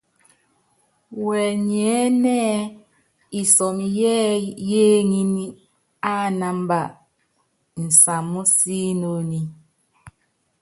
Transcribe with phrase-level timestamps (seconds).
[1.25, 2.71] Wɛnyɛɛ́nɛ́ ɛ́ɛ́
[3.39, 5.45] isɔmɔ yɛ́ɛ́yí yééŋíní
[6.19, 6.79] ánámba
[7.83, 9.39] nsamɔ́síinoni.